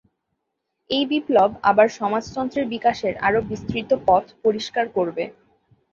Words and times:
এই 0.89 1.03
বিপ্লব 1.11 1.49
আবার 1.63 1.87
সমাজতন্ত্রের 1.99 2.65
বিকাশের 2.67 3.13
আরো 3.27 3.39
বিস্তৃত 3.49 3.89
পথ 4.07 4.25
পরিষ্কার 4.43 4.85
করবে। 4.97 5.23